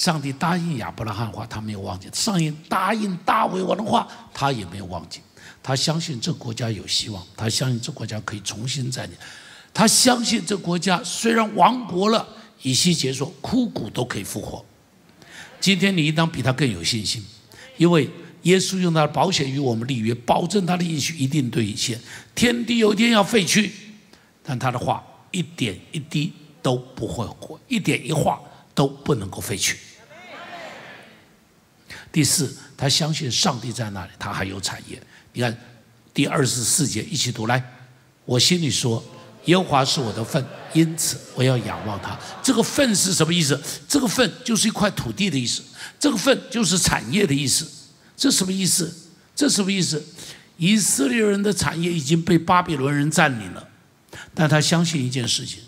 [0.01, 5.19] 上帝答应亚伯拉罕话，他没有忘记；上帝答应大卫王的话，他也没有忘记。
[5.61, 9.15] 他相信这国家有希望，他相信这国家可以重新再建，
[9.71, 12.27] 他相信这国家虽然亡国了，
[12.63, 14.65] 以西结说枯骨都可以复活。
[15.59, 17.23] 今天你应当比他更有信心，
[17.77, 18.09] 因为
[18.41, 22.01] 耶稣用他的保险与我们立约，保证他的应许一定兑现。
[22.33, 23.71] 天地有一天要废去，
[24.41, 28.41] 但他的话一点一滴都不会活，一点一画
[28.73, 29.77] 都不能够废去。
[32.11, 35.01] 第四，他相信上帝在那里，他还有产业。
[35.33, 35.57] 你看，
[36.13, 37.63] 第二十四节一起读来。
[38.25, 39.03] 我心里说，
[39.45, 40.43] 耶和华是我的份，
[40.73, 42.17] 因此我要仰望他。
[42.43, 43.59] 这个份是什么意思？
[43.87, 45.63] 这个份就是一块土地的意思，
[45.99, 47.67] 这个份就是产业的意思。
[48.15, 48.93] 这什么意思？
[49.35, 50.03] 这什么意思？
[50.57, 53.67] 以色列人的产业已经被巴比伦人占领了，
[54.35, 55.59] 但他相信一件事情：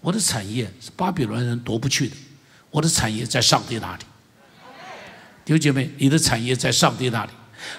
[0.00, 2.14] 我的产业是巴比伦人夺不去的，
[2.70, 4.04] 我的产业在上帝那里。
[5.48, 7.30] 弟兄姐妹，你的产业在上帝那里。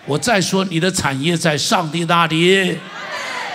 [0.08, 2.76] 我再说，你的产业在上帝那里。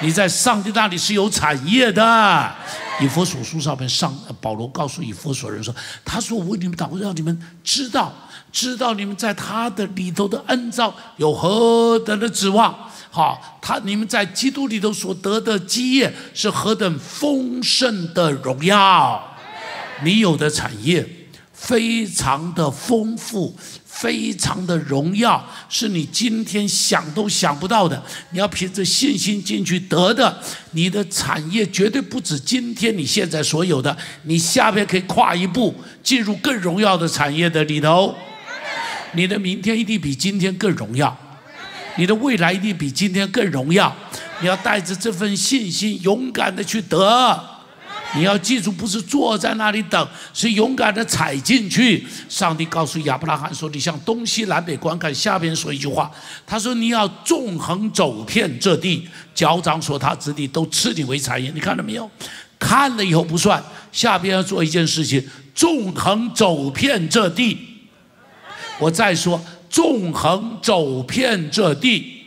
[0.00, 2.54] 你在上帝那里是有产业的。
[3.00, 5.74] 以佛所书上面，上保罗告诉以佛所人说
[6.06, 8.14] ：“他说我为你们祷告，让你们知道，
[8.52, 12.72] 知道你们在他的里头的恩召有何等的指望。
[13.10, 19.36] 好，他你们在基督里头所得的基业是何等丰盛的荣耀。
[20.04, 21.04] 你有的产业
[21.52, 23.58] 非常的丰富。”
[23.96, 28.02] 非常的荣耀，是你今天想都想不到的。
[28.30, 33.96] 你要凭着信心进去得的，你的产业绝对不止今天你现在所有的。
[34.24, 38.14] 你下边可以跨一步，进入更荣耀的产业的里头。
[39.12, 41.16] 你的明天一定比今天更荣耀，
[41.96, 43.94] 你的未来一定比今天更荣耀。
[44.40, 47.53] 你要带着这份信心，勇敢的去得。
[48.16, 52.06] 你要记住，不是坐在那里等，是勇敢的踩进去。
[52.28, 56.10] 上帝告诉亚伯拉罕说：“你向东西南北观看。”下边说一句话，
[56.46, 62.08] 他说：“你要纵横走遍这地，脚掌所踏之地都赐你为产业。”你看到没有？
[62.58, 65.22] 看了以后不算，下边要做一件事情：
[65.54, 67.58] 纵横走遍这地。
[68.78, 72.22] 我再说，纵横走遍这地，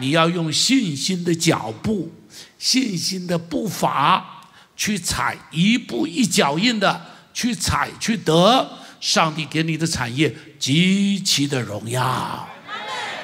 [0.00, 2.10] 你要用信心的脚步，
[2.58, 4.37] 信心的步伐。
[4.78, 12.48] 去踩一步一脚印的去踩去得上帝给你的产业极其的荣耀，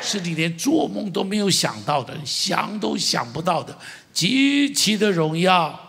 [0.02, 3.78] 是你连做梦都没有想到的，想都想不到的
[4.12, 5.80] 极其的荣耀。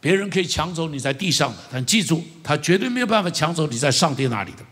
[0.00, 4.64] 别人可以抢走你在地上的，但记住，他绝对没有办法抢走你在上帝那里的。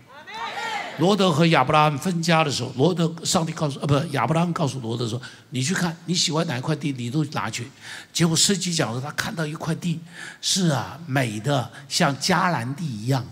[1.00, 7.68] 罗德和亚伯拉罕分家的时候，罗德上帝告诉呃不亚伯拉罕告诉罗德说：“你去看你喜欢哪一块地，你都拿去。”
[8.12, 9.98] 结果司机讲说他看到一块地，
[10.40, 13.26] 是啊，美的像迦南地一样，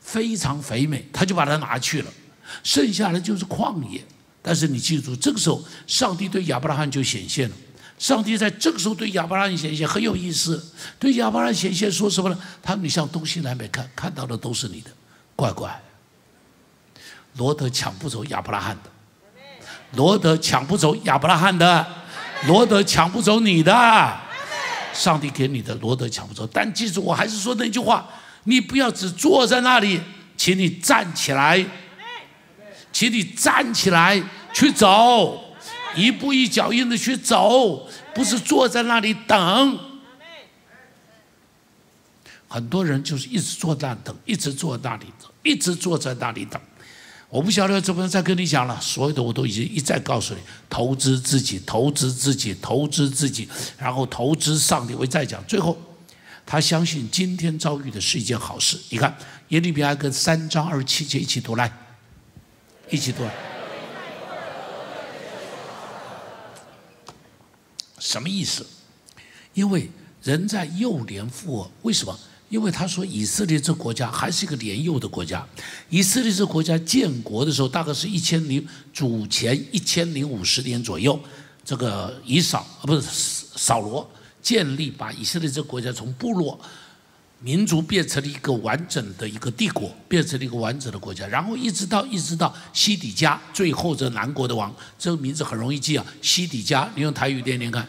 [0.00, 2.10] 非常肥美，他就把它拿去了。
[2.62, 4.04] 剩下的就是旷野。
[4.42, 7.54] 但是你记住，这个时候上帝对亚伯拉罕就显现了。
[7.98, 10.60] 上帝在这个时候对亚伯拉罕显现很有意思，
[10.98, 12.36] 对亚伯拉罕显现说什么呢？
[12.60, 14.90] 他说：“你向东西南北看，看到的都是你的，
[15.36, 15.80] 乖乖。”
[17.36, 18.90] 罗德抢不走亚伯拉罕的，
[19.92, 21.86] 罗德抢不走亚伯拉罕的，
[22.46, 23.72] 罗德抢不走你的，
[24.92, 26.46] 上帝给你的罗德抢不走。
[26.52, 28.06] 但记住，我还是说那句话：
[28.44, 30.00] 你不要只坐在那里，
[30.36, 31.64] 请你站起来，
[32.92, 35.42] 请你站起来去走，
[35.94, 39.78] 一步一脚印的去走，不是坐在那里等。
[42.48, 46.60] 很多人就是一直坐在那等，一直坐在那里等，一直坐在那里等。
[47.32, 54.94] 我不晓得怎么再跟你讲了，所有的我都已经一再告诉你：投资自己，投资自己，投资自己，然后投资上帝。
[54.94, 55.74] 我再讲，最后
[56.44, 58.78] 他相信今天遭遇的是一件好事。
[58.90, 59.16] 你看
[59.48, 61.72] 耶利米哀歌三章二十七节，一起读来，
[62.90, 63.32] 一起读来。
[67.98, 68.66] 什么意思？
[69.54, 69.88] 因为
[70.22, 72.18] 人在幼年负恶，为什么？
[72.52, 75.42] 因为他说以色列这国家还是一个年幼的国家，
[75.88, 78.62] 以色列这国家建国的时候大概是一千零
[78.92, 81.18] 主前一千零五十年左右，
[81.64, 84.06] 这个以扫啊不是扫罗
[84.42, 86.60] 建立把以色列这国家从部落
[87.40, 97.88] 民族变成了一个完整的一个帝国，变成了一个完整的国家，然后一直到一直到西底家，最后这南国的王，这个名字很容易记啊，西底家，你用台语念念看。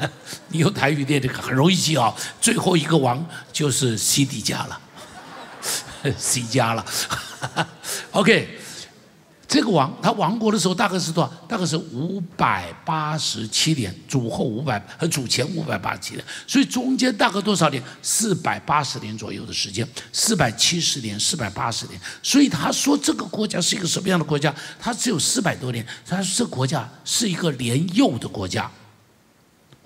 [0.48, 4.80] 你用台语念这个很容易记啊，最后一个王就是西迪家了，
[6.16, 6.84] 西家了。
[8.12, 8.58] OK，
[9.46, 11.30] 这个王他亡国的时候大概是多少？
[11.48, 17.82] 大概是五百八十七年，主后五百和主前五百八十七年，所以中间大概多少年？
[18.02, 22.00] 四百八十年左右的时间，四百七十年，四百八十年。
[22.22, 24.54] 所以他说这个国家是一个什么样的国家？
[24.78, 25.86] 他只有四百多年。
[26.06, 28.70] 他说这个国家是一个年幼的国家。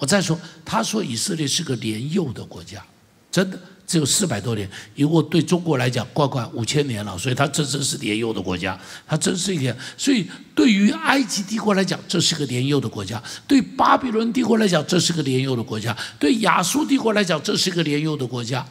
[0.04, 2.84] 我再说，他说以色列是个年幼的国家，
[3.30, 4.68] 真的只有四百多年。
[4.94, 9.74] 如果对中国来讲，乖乖五千年了，所以它这真是年幼的国家，它真是一个。
[9.96, 18.66] 所以对于埃及帝国来讲，这是个年幼的国家；对巴比伦帝国来讲，这是个年幼的国家；对亚述帝国来讲，这是个年幼的国家。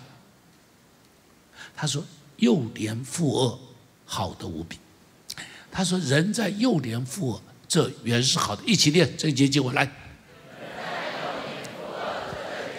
[1.76, 2.06] 他说
[2.38, 3.60] ：“幼年负恶，
[4.06, 4.78] 好的无比。”
[5.74, 9.92] 他说：“人在幼年负恶，这原是好的。”一起念这一节经文来。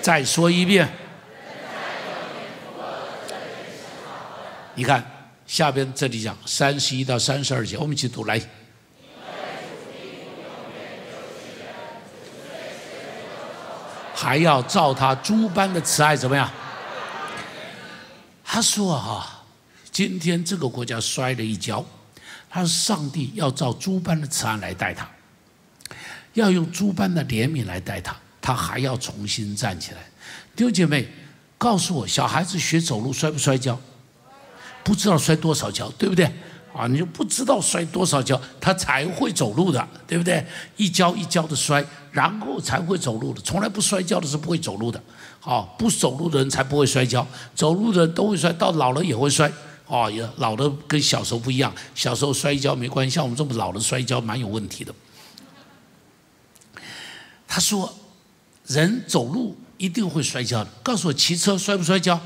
[0.05, 0.87] 再说一遍，
[4.75, 5.03] 你看
[5.47, 8.38] 下边这里讲三十一到三十二节，我们一起读来。
[14.14, 16.51] 还要照他诸般的慈爱怎么样？
[18.45, 19.43] 他说哈，
[19.90, 21.83] 今天这个国家摔了一跤，
[22.51, 25.09] 他说上帝要照诸般的慈爱来待他，
[26.35, 28.14] 要用诸般的怜悯来待他。
[28.45, 30.07] 他还要重新站起来，
[30.55, 31.09] 弟兄姐妹，
[31.57, 33.81] 告诉我，小孩子学走路摔不摔跤？
[34.83, 36.31] 不知道摔多少跤，对不对？
[36.77, 40.47] 啊，你就不知道摔多少跤，他才会走路的，对不对？
[40.77, 41.83] 一跤一跤的摔，
[42.13, 43.40] 然后才会走路的。
[43.40, 45.03] 从来不摔跤的是不会走路的。
[45.40, 49.51] 好，不走路的人才不会摔跤，走路的人都会摔，到老了也会摔。
[49.87, 54.95] 哦，也老的跟小时候不一样，小时候摔跤没关系，像我们这么老的摔跤蛮有问题的。
[57.49, 57.90] 他说。
[58.67, 60.71] 人走路一定会摔跤的。
[60.83, 62.21] 告诉我，骑车摔不摔跤？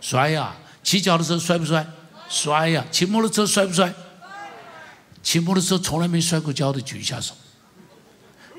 [0.00, 0.56] 摔呀！
[0.82, 1.86] 骑脚的时候摔不摔？
[2.28, 2.84] 摔呀！
[2.90, 3.92] 骑摩托车摔不摔？
[5.22, 7.34] 骑摩托车从来没摔过跤的举一下手。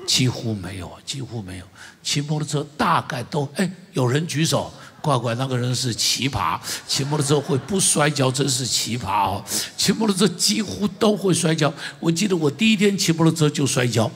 [0.06, 1.64] 几乎没有，几乎没有。
[2.02, 9.44] 骑摩托车大概都哎，有人举手，乖乖，那个人是奇葩，骑摩托车会不摔跤，真是奇葩哦。
[9.76, 11.72] 骑摩托车几乎都会摔跤。
[11.98, 14.10] 我记得我第一天骑摩托车就摔跤。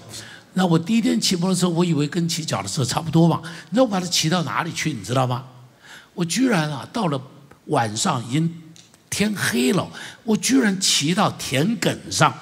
[0.54, 3.42] 那我第一天骑摩托车，我以为跟骑脚踏车差不多嘛。
[3.70, 4.92] 那我把它骑到哪里去？
[4.92, 5.44] 你知道吗？
[6.14, 7.20] 我居然啊，到了
[7.66, 8.62] 晚上已经
[9.10, 9.90] 天黑了，
[10.22, 12.32] 我居然骑到田埂上，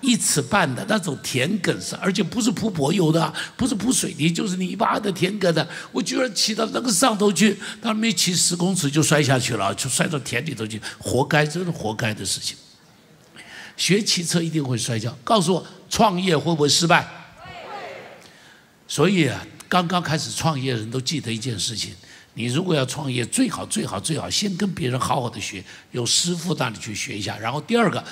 [0.00, 5.66] 一尺半的那种田埂上，而且不是铺柏油的，不是铺水泥，就是泥巴的田埂的。
[5.92, 12.56] 我居然骑到那个上头去，他没骑十公尺就摔下去了，就摔到田里头去，活该，真是活该的事情。
[13.82, 15.66] 学骑车一定会摔跤，告诉我。
[15.90, 17.04] 创业会不会失败？
[18.86, 21.92] 所以啊，刚刚开始创业人都记得一件事情：
[22.34, 27.36] 你如果要创业，最好最好最好先跟别人好好的学，有师傅那里去学一下。
[27.36, 28.02] 然后第二个，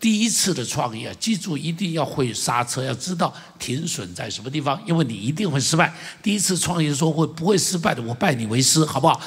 [0.00, 5.94] 第一次的创业，记住一定要会刹车，要知道停损在什么地方，因为你一定会失败。
[6.20, 8.02] 第一次创业说会不会失败的？
[8.02, 9.20] 我拜你为师，好不好？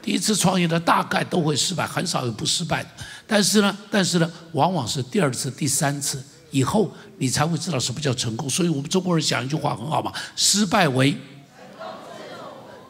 [0.00, 2.88] 第一次创业的大概都会失败，很少有不失败的。
[3.30, 6.20] 但是呢，但是呢，往往是第二次、第三次。
[6.50, 11.16] 以后你才会知道什么叫成功，所以我们中国人讲一句话很好嘛：失败为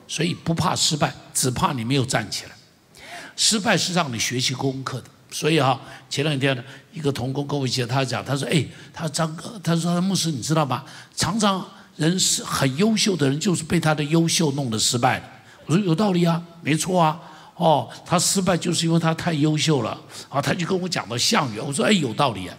[0.08, 2.52] 所以不怕失败，只怕你没有站起来。
[3.36, 5.08] 失败是让你学习功课的。
[5.30, 5.78] 所以哈，
[6.08, 6.64] 前两天呢，
[6.94, 10.82] 一个童工跟我讲，他讲，他说：“哎，他张哥，他说牧师，你知道吗？
[11.14, 11.62] 常常
[11.96, 15.22] 人是很优秀的人，就是被他的优秀弄得失败。”
[15.66, 17.20] 我说：“有道理啊，没错啊。
[17.60, 20.00] 哦，他失败就是因为他太优秀了。”
[20.30, 22.56] 啊，他就跟我讲到项羽，我说：“哎，有道理啊。”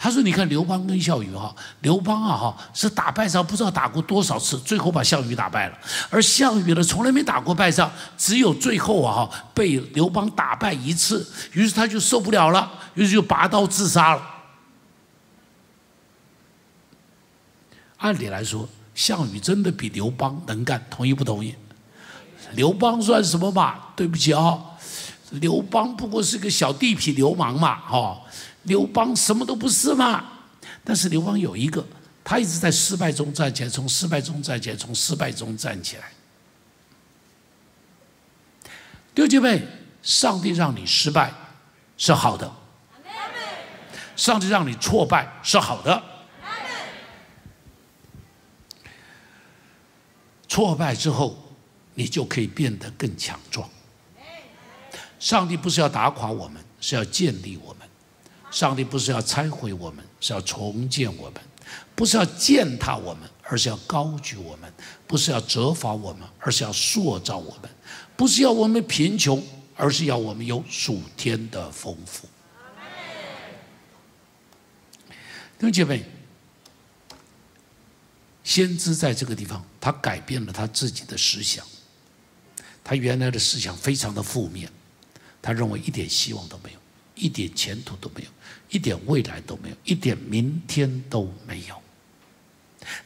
[0.00, 5.78] 他说：“你看刘邦跟项羽哈，刘邦啊哈是打败仗不知道打过多少次，最后把项羽打败了。
[6.08, 14.22] 而项羽呢，从来没打过败仗，只有最后啊哈被刘邦打败一次，于是他就受不了了，于是就拔刀自杀了。
[17.98, 21.54] 按理来说，项羽真的比刘邦能干，同意不同意？
[22.52, 23.92] 刘邦算什么嘛？
[23.94, 24.58] 对不起啊，
[25.30, 28.22] 刘邦不过是个小地痞流氓嘛，哈。”
[28.64, 30.22] 刘邦什么都不是嘛，
[30.84, 31.82] 但是刘邦有一个，
[32.22, 36.02] 他一直在失败中站起来，从失败中站起来，从失败中站起来。
[39.14, 39.66] 弟兄姐妹，
[40.02, 41.32] 上帝让你失败
[41.96, 42.52] 是好的，
[44.16, 46.02] 上帝让你挫败是好的，
[50.46, 51.47] 挫败之后
[51.98, 53.68] 你就可以变得更强壮。
[55.18, 57.88] 上帝不是要打垮我们，是要建立我们。
[58.52, 61.42] 上帝不是要拆毁我们，是要重建我们；
[61.96, 64.70] 不是要践踏我们，而是要高举我们；
[65.08, 67.68] 不是要责罚我们，而是要塑造我们；
[68.16, 69.44] 不是要我们贫穷，
[69.74, 72.28] 而是要我们有属天的丰富。
[75.58, 76.04] 弟兄姐妹，
[78.44, 81.66] 先知在这个地方，他改变了他自己的思想。
[82.88, 84.66] 他原来的思想非常的负面，
[85.42, 86.78] 他认为一点希望都没有。
[87.14, 88.30] 一点前途都没有，
[88.70, 91.82] 一点未来都没有，一点明天都没有。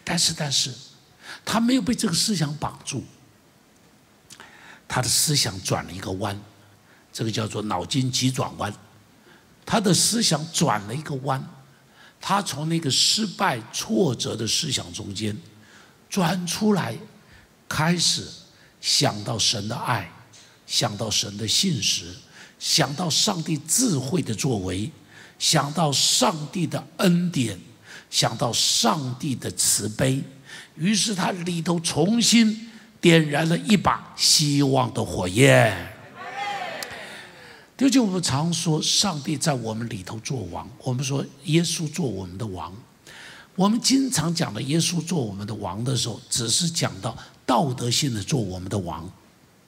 [0.05, 0.73] 但是，但是，
[1.45, 3.03] 他没有被这个思想绑住，
[4.87, 6.41] 他的思想转了一个弯，
[7.13, 8.73] 这个叫做脑筋急转弯。
[9.67, 11.45] 他的思想转了一个弯，
[12.21, 15.37] 他从那个失败挫折的思想中间
[16.09, 16.97] 转出来，
[17.69, 18.29] 开始
[18.83, 20.13] 想到神的爱，
[20.67, 22.15] 想到神的信实。
[22.59, 24.89] 想到上帝智慧的作为，
[25.37, 27.59] 想到上帝的恩典，
[28.09, 30.23] 想到上帝的慈悲，
[30.77, 32.71] 于是他里头重新
[33.01, 35.93] 点燃了一把希望的火焰。
[37.77, 40.71] 就就我们常说，上帝在我们里头做王。
[40.85, 42.73] 我们说耶稣做我们的王。
[43.57, 49.11] 我们经常讲的耶稣做我们的王的时候，只是讲到道德性的做我们的王，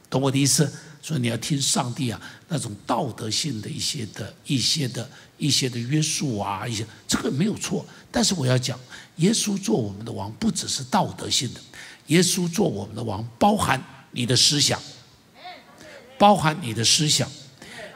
[0.09, 0.73] 懂我的意思？
[1.03, 2.19] 所以你要听上帝啊，
[2.49, 5.07] 那种道德性的一些的、一些的、
[5.37, 7.85] 一些的约束啊，一些这个没有错。
[8.11, 8.81] 但是我要讲，
[9.17, 11.61] 耶稣做我们的王，不只是道德性的，
[12.07, 14.81] 耶稣做我们的王，包含你的思想，
[16.17, 17.29] 包含你的思想，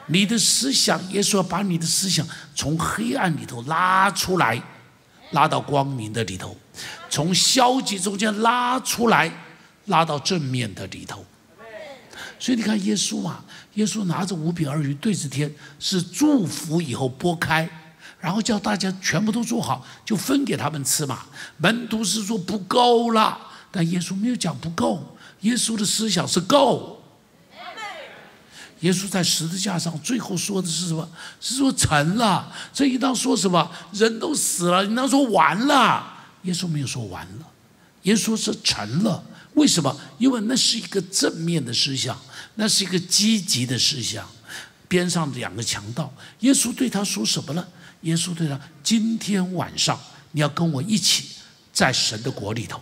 [0.05, 4.61] 你的思想，耶稣要把你的思想从黑暗里头拉出来，
[5.31, 6.55] 拉到光明的里头，
[7.09, 9.31] 从消极中间拉出来，
[9.89, 11.23] 拉到正面的里头。
[12.39, 17.69] 所以你看耶稣嘛，耶稣拿着五饼二鱼对着天，是祝福以后拨开，
[18.17, 21.25] 然后叫大家全部都做好，就分给他们吃嘛。
[21.57, 23.37] 门徒是说不够了，
[23.71, 26.95] 但耶稣没有讲不够，耶稣的思想是够。
[28.79, 31.09] 耶稣在十字架上最后说的是什么？
[31.41, 32.49] 是说成了。
[32.71, 33.69] 这一当说什么？
[33.91, 36.13] 人都死了，你当说完了。
[36.43, 37.45] 耶稣没有说完了，
[38.03, 39.21] 耶稣是成了。
[39.55, 39.95] 为什么？
[40.17, 42.17] 因为那是一个正面的思想，
[42.55, 44.27] 那是一个积极的思想。
[44.87, 47.67] 边上两个强盗，耶稣对他说什么呢？
[48.01, 49.99] 耶稣对他：今天晚上
[50.31, 51.25] 你要跟我一起
[51.71, 52.81] 在神的国里头，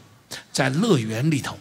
[0.53, 1.57] 在乐园里头。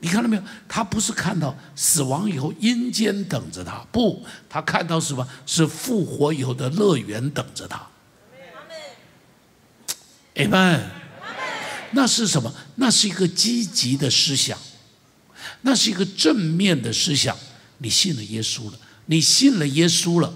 [0.00, 0.42] 你看到没有？
[0.68, 5.26] 他不是看到死亡以后阴间等着他，不，他看到什么？
[5.46, 7.86] 是复活以后的乐园等着他。
[10.36, 11.03] 阿门。
[11.94, 12.52] 那是什么？
[12.76, 14.58] 那是一个积极的思想，
[15.62, 17.36] 那是一个正面的思想。
[17.78, 20.32] 你信了耶稣了，你信了耶稣了，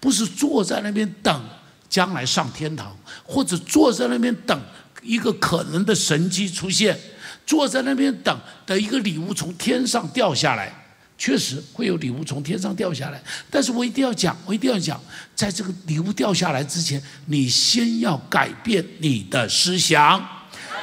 [0.00, 1.44] 不是坐在那边等
[1.88, 4.60] 将来上天堂，或者坐在那边等
[5.02, 6.98] 一个可能的神迹出现，
[7.46, 10.78] 坐在那边等等一个礼物从天上掉下来。
[11.18, 15.00] 确实会有礼物从天上掉下来，但是我一定要讲，我一定要讲，
[15.36, 20.20] 在这个礼物掉下来之前，你先要改变你的思想。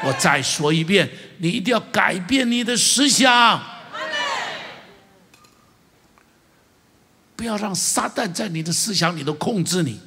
[0.04, 3.62] 我再说一遍，你一定要改变你的思想，
[7.36, 10.00] 不要让撒旦在你的思想里头控制你。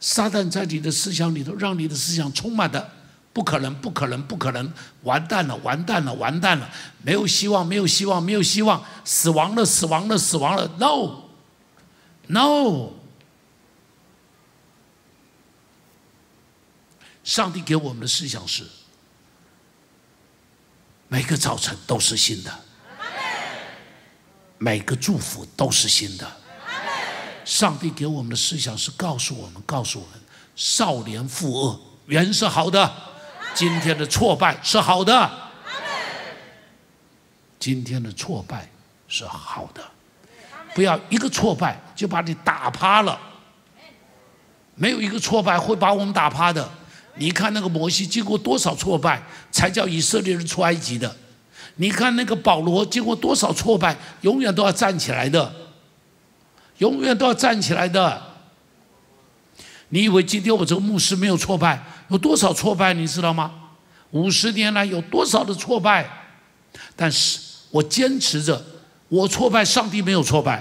[0.00, 2.90] 撒旦在你的思想里头，让你的思想充满的
[3.32, 4.70] 不可能，不可能，不可能，
[5.02, 6.68] 完蛋了，完蛋了，完蛋了，
[7.02, 10.70] 没有希望，没有希望，没有希望，死亡了，死亡了，死亡了
[12.28, 12.90] ，no，no。
[17.24, 18.64] 上帝给我们的思想是：
[21.08, 22.52] 每个早晨都是新的，
[24.58, 26.30] 每个祝福都是新的。
[27.46, 30.20] 上帝给我们的思想是告诉我们，告诉我们：
[30.54, 32.86] 少年负恶，原是好的；
[33.54, 35.30] 今天的挫败是好的，
[37.58, 38.70] 今天的挫败
[39.08, 39.82] 是好的。
[40.74, 43.18] 不要一个挫败就把你打趴了，
[44.74, 46.68] 没有一个挫败会把我们打趴的。
[47.16, 51.14] 你看那个摩西经过多少挫败，才叫以色列人出埃及的？
[51.76, 55.52] 你看那个保罗经过多少挫败，永远都要站起来的，
[56.78, 58.22] 永远都要站起来的。
[59.88, 61.84] 你以为今天我这个牧师没有挫败？
[62.08, 63.52] 有多少挫败你知道吗？
[64.10, 66.08] 五十年来有多少的挫败？
[66.94, 67.40] 但是
[67.70, 68.64] 我坚持着，
[69.08, 70.60] 我挫败，上帝没有挫败；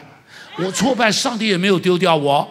[0.58, 2.48] 我挫败，上帝也没有丢掉我。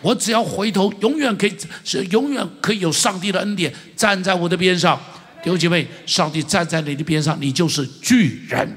[0.00, 4.98] 我只要回头，永远可以是永远可以有上帝的恩典站在我的边上。
[5.42, 8.76] 弟兄姐妹，上帝站在你的边上，你就是巨人。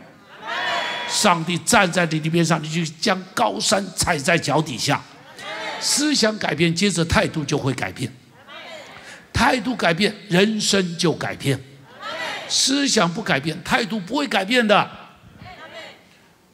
[1.09, 5.01] 上帝站在你的边上，你就将高山踩在脚底下。
[5.79, 8.11] 思想改变，接着态度就会改变。
[9.33, 11.59] 态度改变，人生就改变。
[12.47, 14.89] 思想不改变，态度不会改变的。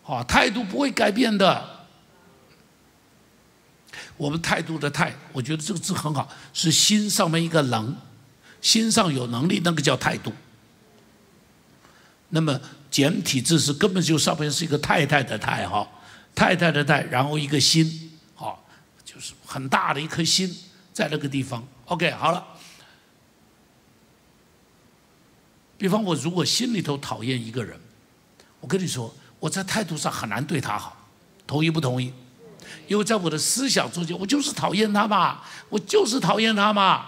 [0.01, 1.76] 好，态度不会改变的。
[4.18, 7.95] 我们态度的态，我觉得这个字很好，是心上面一个能，
[8.61, 10.34] 心上有能力，那个叫态度。
[12.30, 12.59] 那么
[12.91, 15.88] 简体字是根本就上面是一个太太的太哈，
[16.36, 18.65] 太太的太，然后一个心，好，
[19.05, 20.53] 就是很大的一颗心
[20.91, 21.65] 在那个地方。
[21.86, 22.45] OK，好了。
[25.78, 27.80] 比方我如果心里头讨厌一个人，
[28.59, 31.07] 我跟你说，我在态度上很难对他好，
[31.45, 32.11] 同意不同意？
[32.88, 37.05] 因为在我的思想中间，我就是讨厌他嘛，我就是讨厌他嘛。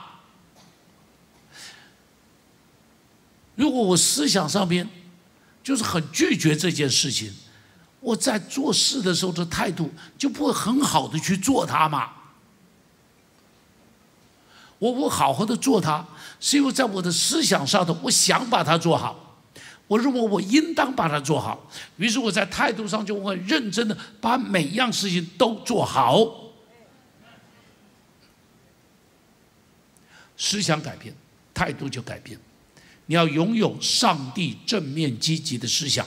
[3.56, 4.90] 如果我思想上面
[5.64, 7.34] 就是很拒绝这件事情，
[8.00, 12.12] 我在做事的时候的态度就不会很好的去做它嘛。
[14.78, 16.06] 我不好好的做它，
[16.40, 19.29] 是因为在我的思想上头，我想把它做好。
[19.90, 21.68] 我认为我应当把它做好，
[21.98, 26.26] 于是我在态度上就会认真的把每样事情都做好。
[30.38, 31.12] 思想改变，
[31.56, 32.40] 态度就改变。
[33.08, 36.06] 你要拥有上帝正面积极的思想，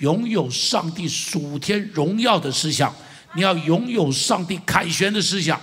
[0.00, 2.92] 拥有上帝属天荣耀的思想，
[3.36, 5.60] 你要拥有上帝凯旋的思想。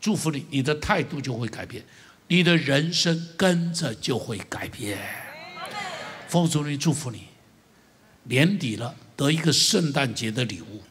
[0.00, 1.84] 祝福你，你的态度就会改变，
[2.28, 4.96] 你的人生跟着就会改变。
[6.28, 7.22] 奉主名祝福你，
[8.24, 10.82] 年底了得一个圣诞节的礼物。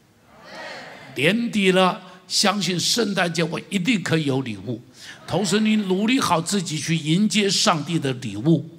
[1.16, 4.82] 年底了，相信圣诞节我一定可以有礼物。
[5.26, 8.70] 同时，你努力好自己去迎接上帝的礼物。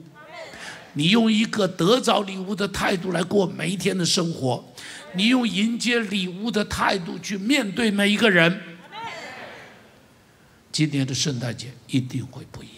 [0.95, 4.65] 你用一个得着礼物的态度来过每一天的生活，
[5.15, 8.61] 你用迎接礼物的态度去面对每一个人。
[10.73, 12.78] 今年的圣诞节一定会不一